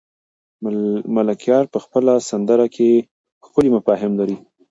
ملکیار 1.15 1.65
په 1.73 1.79
خپله 1.83 2.13
سندره 2.29 2.65
کې 2.75 2.89
ښکلي 3.45 3.69
مفاهیم 3.75 4.13
لري. 4.19 4.37